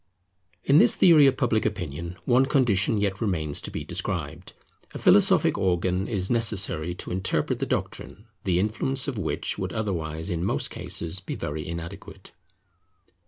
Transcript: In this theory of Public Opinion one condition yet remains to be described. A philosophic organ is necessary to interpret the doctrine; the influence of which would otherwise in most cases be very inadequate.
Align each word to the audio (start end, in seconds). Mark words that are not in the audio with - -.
In 0.63 0.79
this 0.79 0.95
theory 0.95 1.27
of 1.27 1.37
Public 1.37 1.63
Opinion 1.63 2.15
one 2.25 2.47
condition 2.47 2.97
yet 2.97 3.21
remains 3.21 3.61
to 3.61 3.69
be 3.69 3.83
described. 3.83 4.53
A 4.95 4.97
philosophic 4.97 5.59
organ 5.59 6.07
is 6.07 6.31
necessary 6.31 6.95
to 6.95 7.11
interpret 7.11 7.59
the 7.59 7.67
doctrine; 7.67 8.25
the 8.43 8.57
influence 8.57 9.07
of 9.07 9.19
which 9.19 9.59
would 9.59 9.73
otherwise 9.73 10.31
in 10.31 10.43
most 10.43 10.71
cases 10.71 11.19
be 11.19 11.35
very 11.35 11.67
inadequate. 11.67 12.31